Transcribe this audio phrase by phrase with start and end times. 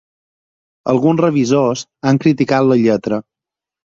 [0.93, 3.21] Alguns revisors han criticat la lletra.